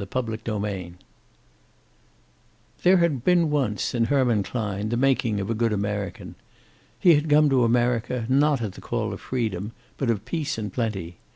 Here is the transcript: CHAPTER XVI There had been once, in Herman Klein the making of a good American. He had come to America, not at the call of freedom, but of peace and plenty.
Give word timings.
CHAPTER 0.00 0.36
XVI 0.36 0.94
There 2.84 2.98
had 2.98 3.24
been 3.24 3.50
once, 3.50 3.96
in 3.96 4.04
Herman 4.04 4.44
Klein 4.44 4.90
the 4.90 4.96
making 4.96 5.40
of 5.40 5.50
a 5.50 5.56
good 5.56 5.72
American. 5.72 6.36
He 7.00 7.16
had 7.16 7.28
come 7.28 7.50
to 7.50 7.64
America, 7.64 8.24
not 8.28 8.62
at 8.62 8.74
the 8.74 8.80
call 8.80 9.12
of 9.12 9.20
freedom, 9.20 9.72
but 9.96 10.08
of 10.08 10.24
peace 10.24 10.56
and 10.56 10.72
plenty. 10.72 11.16